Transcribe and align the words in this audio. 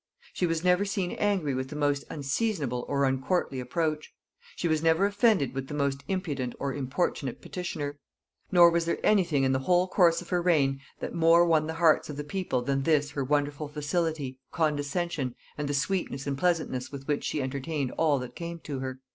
She 0.33 0.47
was 0.47 0.63
never 0.63 0.83
seen 0.83 1.11
angry 1.11 1.53
with 1.53 1.69
the 1.69 1.75
most 1.75 2.05
unseasonable 2.09 2.85
or 2.87 3.05
uncourtly 3.05 3.59
approach; 3.59 4.11
she 4.55 4.67
was 4.67 4.81
never 4.81 5.05
offended 5.05 5.53
with 5.53 5.67
the 5.67 5.75
most 5.75 6.03
impudent 6.07 6.55
or 6.59 6.73
importunate 6.73 7.39
petitioner. 7.39 7.99
Nor 8.51 8.71
was 8.71 8.85
there 8.85 8.97
any 9.03 9.23
thing 9.23 9.43
in 9.43 9.51
the 9.51 9.59
whole 9.59 9.87
course 9.87 10.19
of 10.19 10.29
her 10.29 10.41
reign 10.41 10.81
that 11.01 11.13
more 11.13 11.45
won 11.45 11.67
the 11.67 11.75
hearts 11.75 12.09
of 12.09 12.17
the 12.17 12.23
people 12.23 12.63
than 12.63 12.81
this 12.81 13.11
her 13.11 13.23
wonderful 13.23 13.67
facility, 13.67 14.39
condescension, 14.51 15.35
and 15.55 15.69
the 15.69 15.73
sweetness 15.75 16.25
and 16.25 16.35
pleasantness 16.35 16.91
with 16.91 17.07
which 17.07 17.23
she 17.23 17.39
entertained 17.39 17.91
all 17.91 18.17
that 18.17 18.33
came 18.35 18.57
to 18.61 18.79
her." 18.79 19.01